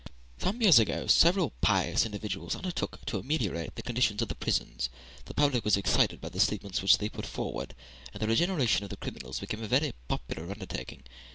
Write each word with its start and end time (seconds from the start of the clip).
Some 0.39 0.63
years 0.63 0.79
ago 0.79 1.05
several 1.05 1.51
pious 1.61 2.07
individuals 2.07 2.55
undertook 2.55 3.05
to 3.05 3.19
ameliorate 3.19 3.75
the 3.75 3.83
condition 3.83 4.17
of 4.19 4.29
the 4.29 4.33
prisons. 4.33 4.89
The 5.25 5.35
public 5.35 5.63
was 5.63 5.77
excited 5.77 6.19
by 6.19 6.29
the 6.29 6.39
statements 6.39 6.81
which 6.81 6.97
they 6.97 7.07
put 7.07 7.27
forward, 7.27 7.75
and 8.11 8.19
the 8.19 8.25
regeneration 8.25 8.83
of 8.83 8.99
criminals 8.99 9.41
became 9.41 9.61
a 9.61 9.67
very 9.67 9.93
popular 10.07 10.49
undertaking. 10.49 11.03